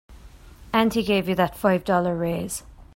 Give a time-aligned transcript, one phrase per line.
[0.73, 2.63] And he gave you that five dollar raise.